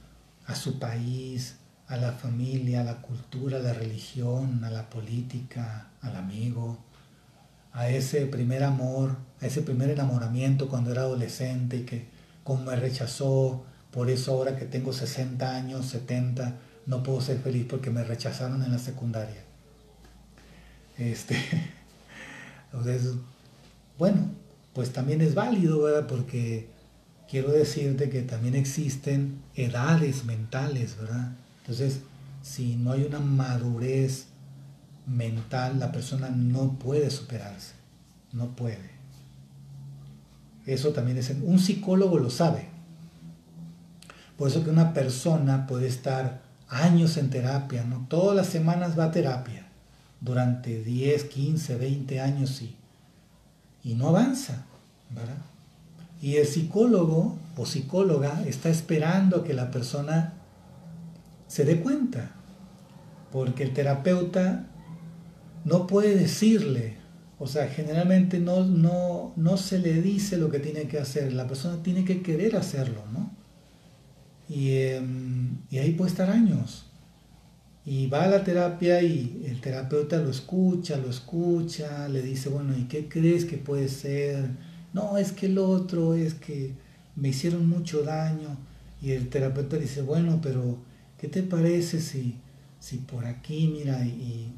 [0.46, 1.56] a su país,
[1.88, 6.78] a la familia, a la cultura, a la religión, a la política, al amigo,
[7.72, 12.06] a ese primer amor, a ese primer enamoramiento cuando era adolescente y que
[12.44, 16.56] como me rechazó, por eso ahora que tengo 60 años, 70,
[16.86, 19.42] no puedo ser feliz porque me rechazaron en la secundaria.
[20.98, 21.36] Este,
[22.72, 23.14] entonces,
[23.98, 24.30] bueno,
[24.72, 26.06] pues también es válido, ¿verdad?
[26.06, 26.68] Porque
[27.30, 31.32] quiero decirte que también existen edades mentales, ¿verdad?
[31.60, 32.00] Entonces,
[32.42, 34.26] si no hay una madurez
[35.06, 37.74] mental, la persona no puede superarse,
[38.32, 38.92] no puede.
[40.66, 42.68] Eso también es, un psicólogo lo sabe.
[44.36, 48.06] Por eso que una persona puede estar años en terapia, ¿no?
[48.08, 49.66] Todas las semanas va a terapia,
[50.20, 52.76] durante 10, 15, 20 años sí,
[53.84, 54.64] y no avanza.
[56.20, 60.34] Y el psicólogo o psicóloga está esperando que la persona
[61.48, 62.30] se dé cuenta,
[63.30, 64.66] porque el terapeuta
[65.64, 66.96] no puede decirle,
[67.38, 71.46] o sea, generalmente no, no, no se le dice lo que tiene que hacer, la
[71.46, 73.30] persona tiene que querer hacerlo, ¿no?
[74.48, 76.86] Y, em, y ahí puede estar años.
[77.84, 82.76] Y va a la terapia y el terapeuta lo escucha, lo escucha, le dice, bueno,
[82.78, 84.50] ¿y qué crees que puede ser?
[84.92, 86.74] no, es que el otro, es que
[87.16, 88.56] me hicieron mucho daño.
[89.00, 90.78] Y el terapeuta dice, bueno, pero
[91.18, 92.36] ¿qué te parece si,
[92.78, 94.52] si por aquí, mira, y,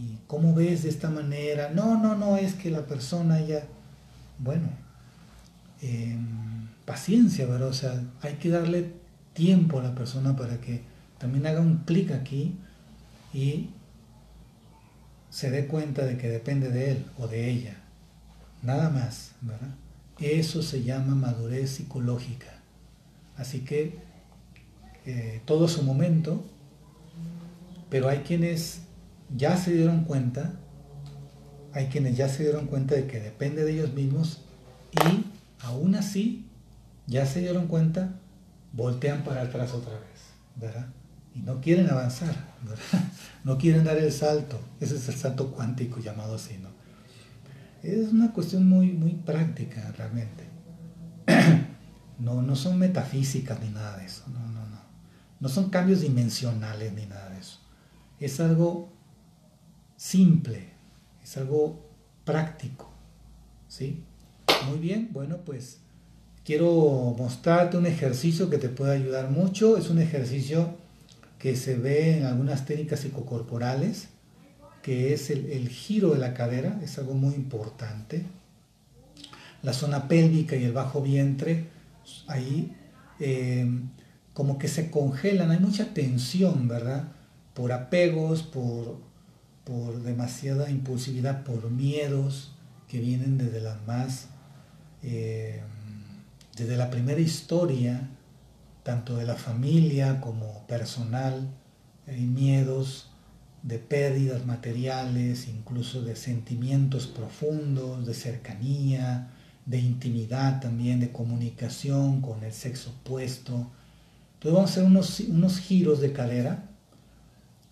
[0.00, 1.70] y cómo ves de esta manera?
[1.74, 3.64] No, no, no, es que la persona ya,
[4.38, 4.68] bueno,
[5.82, 7.68] em, paciencia, ¿verdad?
[7.68, 8.92] O sea, hay que darle
[9.34, 10.80] tiempo a la persona para que
[11.18, 12.56] también haga un clic aquí
[13.34, 13.68] y
[15.28, 17.76] se dé cuenta de que depende de él o de ella.
[18.62, 19.74] Nada más, ¿verdad?
[20.18, 22.62] Eso se llama madurez psicológica.
[23.36, 23.98] Así que
[25.04, 26.42] eh, todo su momento,
[27.90, 28.82] pero hay quienes
[29.36, 30.54] ya se dieron cuenta,
[31.72, 34.42] hay quienes ya se dieron cuenta de que depende de ellos mismos
[34.92, 35.26] y
[35.60, 36.46] aún así
[37.06, 38.14] ya se dieron cuenta,
[38.72, 40.20] voltean para atrás otra vez,
[40.56, 40.86] ¿verdad?
[41.34, 43.10] Y no quieren avanzar, ¿verdad?
[43.44, 44.60] No quieren dar el salto.
[44.80, 46.68] Ese es el salto cuántico llamado así, ¿no?
[47.82, 50.44] Es una cuestión muy, muy práctica realmente.
[52.18, 54.24] No, no son metafísicas ni nada de eso.
[54.26, 54.78] No, no, no.
[55.40, 57.60] No son cambios dimensionales ni nada de eso.
[58.18, 58.92] Es algo
[60.00, 60.64] simple,
[61.22, 61.78] es algo
[62.24, 62.90] práctico.
[63.68, 64.02] ¿Sí?
[64.66, 65.78] Muy bien, bueno, pues
[66.42, 69.76] quiero mostrarte un ejercicio que te puede ayudar mucho.
[69.76, 70.74] Es un ejercicio
[71.38, 74.08] que se ve en algunas técnicas psicocorporales,
[74.82, 78.24] que es el, giro de la cadera, es algo muy importante.
[79.62, 81.66] La zona pélvica y el bajo vientre,
[82.26, 82.74] ahí
[83.18, 83.70] eh,
[84.32, 87.12] como que se congelan, hay mucha tensión, ¿verdad?
[87.52, 89.09] Por apegos, por,
[89.64, 92.52] por demasiada impulsividad, por miedos
[92.88, 94.28] que vienen desde las más,
[95.02, 95.62] eh,
[96.56, 98.08] desde la primera historia,
[98.82, 101.48] tanto de la familia como personal,
[102.06, 103.10] hay miedos
[103.62, 109.30] de pérdidas materiales, incluso de sentimientos profundos, de cercanía,
[109.66, 113.70] de intimidad también, de comunicación con el sexo opuesto.
[114.34, 116.69] Entonces vamos a hacer unos, unos giros de cadera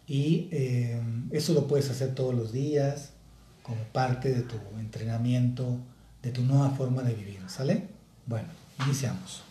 [0.08, 3.10] y eh, eso lo puedes hacer todos los días
[3.62, 5.78] como parte de tu entrenamiento,
[6.22, 7.88] de tu nueva forma de vivir, ¿sale?
[8.26, 8.48] Bueno,
[8.84, 9.42] iniciamos.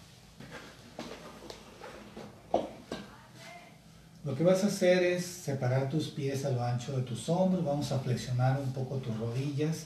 [4.26, 7.63] Lo que vas a hacer es separar tus pies a lo ancho de tus hombros,
[7.63, 9.86] vamos a flexionar un poco tus rodillas,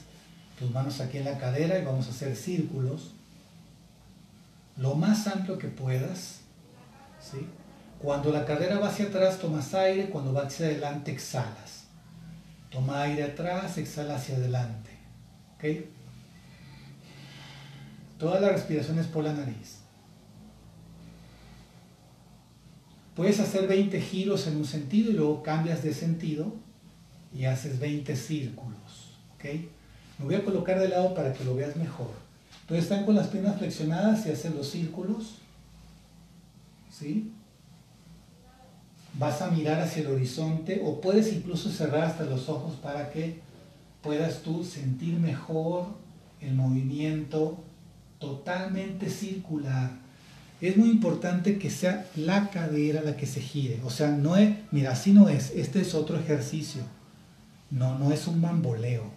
[0.58, 3.12] tus manos aquí en la cadera y vamos a hacer círculos
[4.76, 6.40] lo más amplio que puedas.
[7.20, 7.46] ¿sí?
[8.02, 11.84] Cuando la cadera va hacia atrás tomas aire, cuando va hacia adelante exhalas.
[12.68, 14.90] Toma aire atrás, exhala hacia adelante.
[15.54, 15.86] ¿ok?
[18.18, 19.78] Toda la respiración es por la nariz.
[23.14, 26.52] Puedes hacer 20 giros en un sentido y luego cambias de sentido
[27.32, 29.16] y haces 20 círculos.
[29.36, 29.44] ¿ok?
[30.18, 32.10] Me voy a colocar de lado para que lo veas mejor.
[32.62, 35.36] Entonces están con las piernas flexionadas y hacen los círculos.
[36.90, 37.32] ¿Sí?
[39.14, 43.40] Vas a mirar hacia el horizonte o puedes incluso cerrar hasta los ojos para que
[44.02, 45.86] puedas tú sentir mejor
[46.40, 47.58] el movimiento
[48.18, 50.02] totalmente circular
[50.62, 53.80] es muy importante que sea la cadera la que se gire.
[53.84, 56.82] O sea, no es, mira, así no es, este es otro ejercicio.
[57.72, 59.10] No, no es un bamboleo.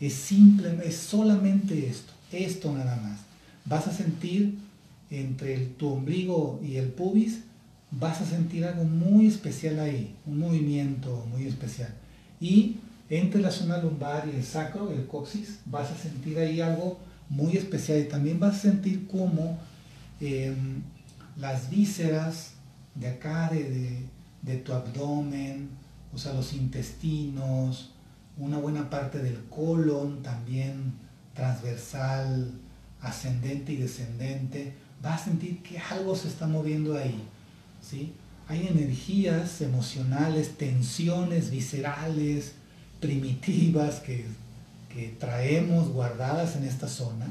[0.00, 3.18] Es simple, es solamente esto, esto nada más.
[3.64, 4.56] Vas a sentir
[5.10, 7.40] entre tu ombligo y el pubis,
[7.90, 11.92] vas a sentir algo muy especial ahí, un movimiento muy especial.
[12.40, 12.76] Y
[13.08, 16.98] entre la zona lumbar y el sacro, el coxis, vas a sentir ahí algo
[17.28, 19.58] muy especial y también vas a sentir como
[20.20, 20.82] Em,
[21.36, 22.54] las vísceras
[22.96, 25.68] de acá, de, tu abdomen,
[26.12, 27.92] o sea, los intestinos,
[28.36, 30.94] una buena parte del colon también
[31.34, 32.50] transversal,
[33.00, 37.22] ascendente y descendente, vas a sentir que algo se está moviendo ahí.
[37.88, 38.12] ¿Sí?
[38.48, 42.52] Hay energías emocionales, tensiones viscerales,
[43.00, 44.24] primitivas que,
[44.92, 47.26] que traemos guardadas en esta zona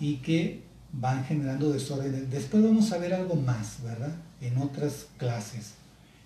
[0.00, 2.28] y que van generando desorden.
[2.30, 4.12] Después vamos a ver algo más, ¿verdad?
[4.40, 5.74] En otras clases.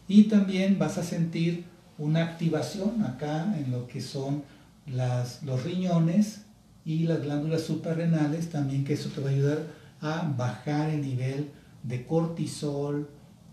[0.09, 1.65] Y también vas a sentir
[1.99, 4.43] una activación acá en lo que son
[4.87, 6.43] las, los riñones
[6.85, 9.67] y las glándulas suprarrenales, también que eso te va a ayudar
[10.01, 11.51] a bajar el nivel
[11.83, 13.09] de cortisol,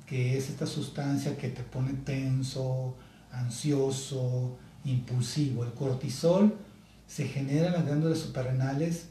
[0.09, 2.95] que es esta sustancia que te pone tenso,
[3.31, 5.63] ansioso, impulsivo.
[5.63, 6.57] El cortisol
[7.05, 9.09] se genera en las glándulas suprarrenales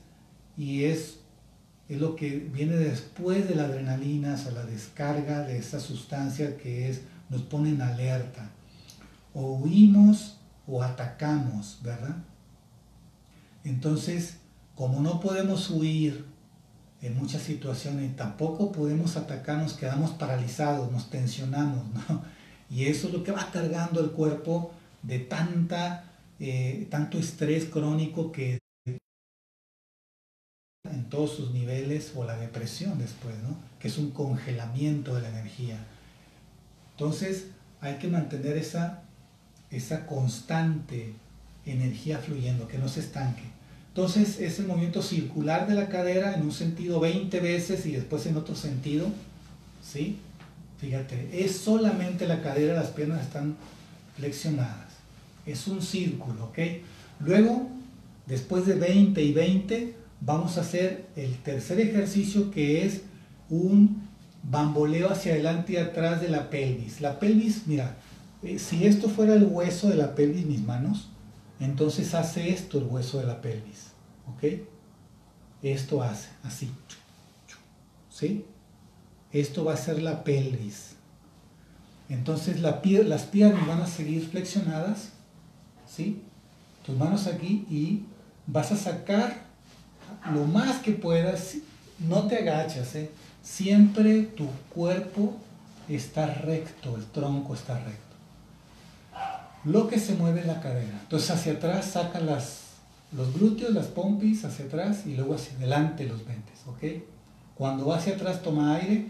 [0.57, 1.19] y es
[1.89, 6.91] es lo que viene después de la adrenalina, o la descarga de esa sustancia que
[6.91, 8.51] es, nos pone en alerta.
[9.33, 12.17] O huimos o atacamos, ¿verdad?
[13.65, 14.37] Entonces,
[14.75, 16.27] como no podemos huir
[17.01, 22.23] en muchas situaciones, tampoco podemos atacar, nos quedamos paralizados, nos tensionamos, ¿no?
[22.71, 26.05] Y eso es lo que va cargando el cuerpo de tanta,
[26.39, 28.59] eh, tanto estrés crónico que
[30.85, 33.57] en todos sus niveles o la depresión después, ¿no?
[33.79, 35.79] que es un congelamiento de la energía.
[36.93, 37.49] Entonces
[37.81, 39.03] hay que mantener esa,
[39.71, 41.15] esa constante
[41.65, 43.45] energía fluyendo, que no se estanque.
[43.99, 48.25] Entonces es el movimiento circular de la cadera en un sentido 20 veces y después
[48.27, 49.09] en otro sentido.
[49.83, 50.19] ¿sí?
[50.81, 53.57] Fíjate, es solamente la cadera, las piernas están
[54.17, 54.87] flexionadas.
[55.47, 56.59] Es un círculo, ¿ok?
[57.19, 57.71] Luego,
[58.27, 63.01] después de 20 y 20, vamos a hacer el tercer ejercicio que es
[63.51, 64.01] un
[64.45, 67.01] bamboleo hacia adelante y atrás de la pelvis.
[67.01, 67.97] La pelvis, mira,
[68.45, 71.09] eh, si esto fuera el hueso de la pelvis, mis manos,
[71.59, 73.88] entonces hace esto el hueso de la pelvis.
[74.35, 74.67] ¿Ok?
[75.63, 76.71] Esto hace, así.
[78.11, 78.45] ¿Sí?
[79.33, 80.93] Esto va a ser la pelvis.
[82.09, 85.11] Entonces la, las piernas van a seguir flexionadas.
[85.87, 86.23] ¿Sí?
[86.85, 88.05] Tus manos aquí y
[88.47, 89.49] vas a sacar
[90.33, 91.57] lo más que puedas,
[91.99, 93.11] no te agachas, ¿eh?
[93.43, 95.37] siempre tu cuerpo
[95.89, 98.03] está recto, el tronco está recto.
[99.65, 100.99] Lo que se mueve es la cadera.
[101.03, 102.61] Entonces hacia atrás saca las,
[103.13, 107.03] los glúteos, las pompis hacia atrás y luego hacia adelante los ventes, ¿ok?
[107.55, 109.09] Cuando va hacia atrás toma aire,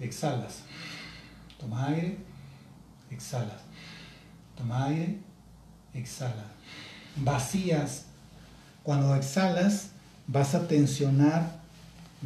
[0.00, 0.60] exhalas.
[1.58, 2.18] Toma aire,
[3.10, 3.62] exhalas.
[4.56, 5.18] Toma aire,
[5.94, 6.44] exhala.
[7.16, 8.04] Vacías.
[8.82, 9.88] Cuando exhalas,
[10.26, 11.60] vas a tensionar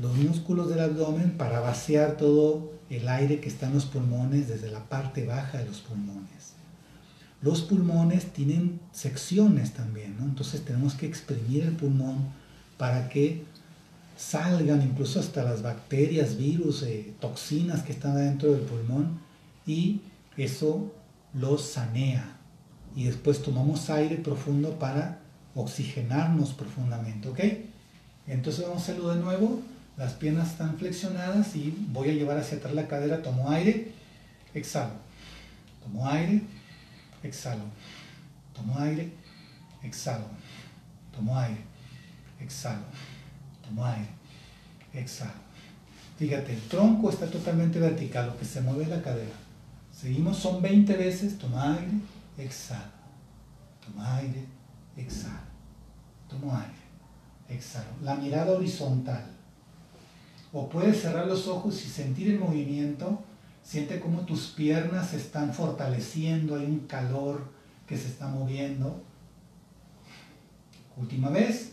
[0.01, 4.71] los músculos del abdomen para vaciar todo el aire que está en los pulmones desde
[4.71, 6.55] la parte baja de los pulmones.
[7.41, 10.25] Los pulmones tienen secciones también, ¿no?
[10.25, 12.17] entonces tenemos que exprimir el pulmón
[12.77, 13.45] para que
[14.17, 19.21] salgan incluso hasta las bacterias, virus, eh, toxinas que están dentro del pulmón
[19.67, 20.01] y
[20.37, 20.93] eso
[21.33, 22.37] los sanea.
[22.97, 25.21] Y después tomamos aire profundo para
[25.55, 27.41] oxigenarnos profundamente, ¿ok?
[28.27, 29.63] Entonces vamos a hacerlo de nuevo.
[29.97, 33.23] Las piernas están flexionadas y voy a llevar hacia atrás la cadera.
[33.23, 33.93] Tomo aire,
[34.55, 34.95] exhalo.
[35.83, 36.43] Tomo aire,
[37.23, 37.65] exhalo.
[38.55, 39.13] Tomo aire,
[39.83, 40.27] exhalo.
[41.15, 41.61] Tomo aire,
[42.41, 42.85] exhalo.
[43.63, 44.09] Tomo aire,
[44.93, 45.49] exhalo.
[46.19, 49.37] Fíjate, el tronco está totalmente vertical, lo que se mueve es la cadera.
[49.93, 51.39] Seguimos, son 20 veces.
[51.39, 51.93] Toma aire,
[52.37, 52.93] exhalo.
[53.85, 54.45] Toma aire,
[54.97, 55.49] exhalo.
[56.29, 56.73] Tomo aire,
[57.49, 57.89] exhalo.
[58.03, 59.25] La mirada horizontal.
[60.53, 63.23] O puedes cerrar los ojos y sentir el movimiento.
[63.69, 67.43] Siente cómo tus piernas se están fortaleciendo, hay un calor
[67.87, 69.03] que se está moviendo.
[70.97, 71.73] Última vez.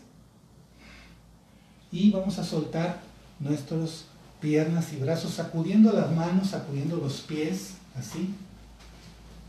[1.93, 2.99] Y vamos a soltar
[3.39, 4.07] nuestras
[4.41, 8.35] piernas y brazos, sacudiendo las manos, sacudiendo los pies, así.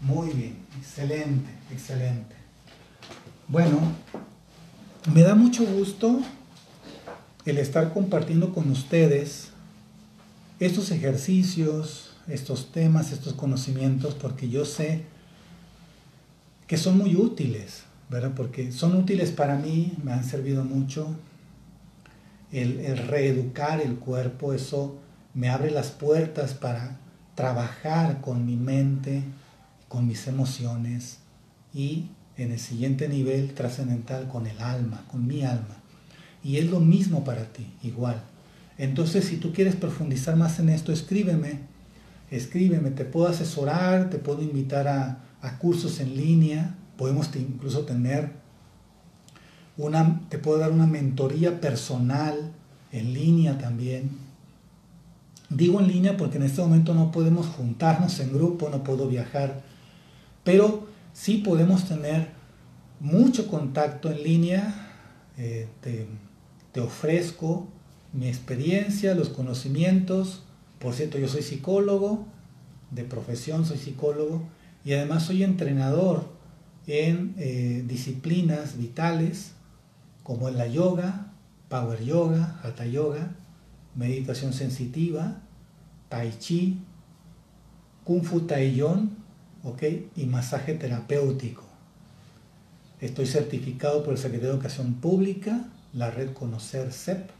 [0.00, 2.36] Muy bien, excelente, excelente.
[3.48, 3.80] Bueno,
[5.12, 6.20] me da mucho gusto
[7.44, 9.48] el estar compartiendo con ustedes
[10.60, 15.04] estos ejercicios, estos temas, estos conocimientos, porque yo sé
[16.66, 18.32] que son muy útiles, ¿verdad?
[18.34, 21.14] Porque son útiles para mí, me han servido mucho.
[22.52, 24.98] El, el reeducar el cuerpo, eso
[25.34, 26.98] me abre las puertas para
[27.34, 29.22] trabajar con mi mente,
[29.88, 31.18] con mis emociones
[31.74, 32.06] y
[32.36, 35.76] en el siguiente nivel trascendental con el alma, con mi alma.
[36.42, 38.22] Y es lo mismo para ti, igual.
[38.78, 41.60] Entonces, si tú quieres profundizar más en esto, escríbeme,
[42.30, 45.22] escríbeme, te puedo asesorar, te puedo invitar a,
[45.60, 48.32] cursos en línea, podemos incluso tener
[49.76, 52.52] una, te puedo dar una mentoría personal
[52.90, 54.10] en línea también.
[55.48, 59.62] Digo en línea porque en este momento no podemos juntarnos en grupo, no puedo viajar,
[60.42, 62.30] pero sí podemos tener
[62.98, 64.90] mucho contacto en línea.
[65.38, 65.68] Eh,
[66.72, 67.68] te ofrezco
[68.12, 70.42] mi experiencia, los conocimientos.
[70.78, 72.26] Por cierto, yo soy psicólogo,
[72.90, 74.48] de profesión soy psicólogo
[74.84, 76.28] y además soy entrenador
[76.86, 79.52] en eh, disciplinas vitales
[80.22, 81.32] como en la yoga,
[81.68, 83.32] power yoga, hatha yoga,
[83.94, 85.42] meditación sensitiva,
[86.08, 86.78] tai chi,
[88.04, 89.10] kung fu taiyón,
[89.64, 89.82] ¿ok?
[90.14, 91.64] Y masaje terapéutico.
[93.00, 97.30] Estoy certificado por el Secretario de Educación Pública la red Conocer CEP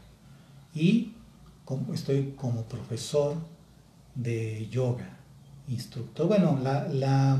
[0.73, 1.13] y
[1.93, 3.35] estoy como profesor
[4.15, 5.17] de yoga,
[5.67, 6.27] instructor.
[6.27, 7.39] Bueno, la,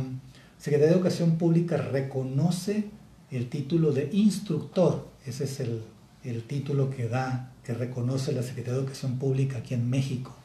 [0.57, 2.85] Secretaría de Educación Pública reconoce
[3.29, 5.83] el título de instructor, ese es el,
[6.23, 10.35] el título que da, que reconoce la Secretaría de Educación Pública aquí en México.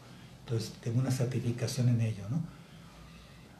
[0.45, 2.43] Entonces tengo una certificación en ello, ¿no?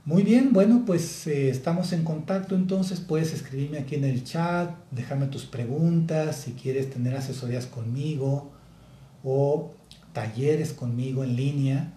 [0.05, 4.75] Muy bien, bueno, pues eh, estamos en contacto entonces, puedes escribirme aquí en el chat,
[4.91, 8.51] dejarme tus preguntas, si quieres tener asesorías conmigo
[9.23, 9.73] o
[10.13, 11.93] talleres conmigo en línea,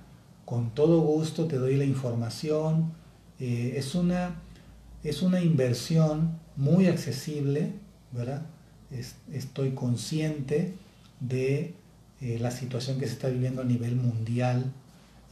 [0.46, 2.94] con todo gusto te doy la información.
[3.40, 4.42] Eh, es, una,
[5.04, 7.74] es una inversión muy accesible,
[8.12, 8.44] ¿verdad?
[9.32, 10.74] estoy consciente
[11.20, 11.74] de
[12.22, 14.72] eh, la situación que se está viviendo a nivel mundial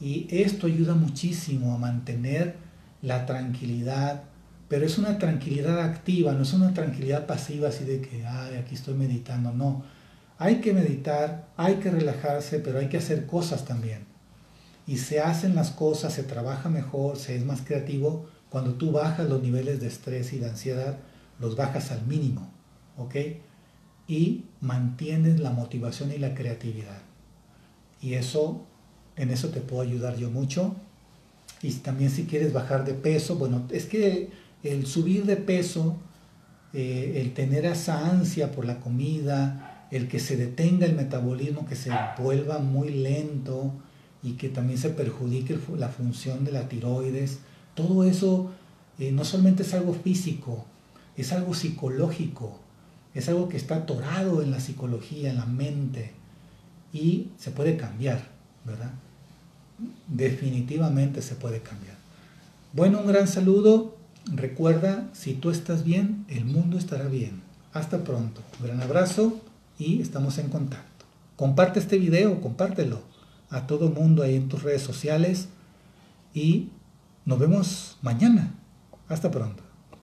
[0.00, 2.56] y esto ayuda muchísimo a mantener
[3.00, 4.24] la tranquilidad,
[4.68, 8.74] pero es una tranquilidad activa, no es una tranquilidad pasiva así de que, ay, aquí
[8.74, 9.82] estoy meditando, no.
[10.38, 14.06] Hay que meditar, hay que relajarse, pero hay que hacer cosas también.
[14.86, 19.28] Y se hacen las cosas, se trabaja mejor, se es más creativo cuando tú bajas
[19.28, 20.98] los niveles de estrés y de ansiedad,
[21.40, 22.52] los bajas al mínimo,
[22.98, 23.16] ¿ok?
[24.06, 27.00] Y mantienes la motivación y la creatividad.
[28.00, 28.64] Y eso,
[29.16, 30.76] en eso te puedo ayudar yo mucho
[31.64, 34.28] y también si quieres bajar de peso, bueno, es que
[34.62, 35.96] el subir de peso,
[36.74, 41.76] eh, el tener esa ansia por la comida, el que se detenga el metabolismo, que
[41.76, 43.72] se vuelva muy lento
[44.22, 47.38] y que también se perjudique la función de la tiroides.
[47.74, 48.50] Todo eso
[48.98, 50.64] eh, no solamente es algo físico,
[51.16, 52.58] es algo psicológico,
[53.14, 56.12] es algo que está atorado en la psicología, en la mente
[56.92, 58.28] y se puede cambiar,
[58.64, 58.92] ¿verdad?
[60.08, 61.96] Definitivamente se puede cambiar.
[62.72, 63.96] Bueno, un gran saludo.
[64.32, 67.42] Recuerda, si tú estás bien, el mundo estará bien.
[67.72, 68.40] Hasta pronto.
[68.58, 69.40] Un gran abrazo
[69.78, 71.04] y estamos en contacto.
[71.36, 73.00] Comparte este video, compártelo
[73.50, 75.48] a todo mundo ahí en tus redes sociales
[76.32, 76.70] y
[77.24, 78.54] nos vemos mañana.
[79.08, 79.62] Hasta pronto.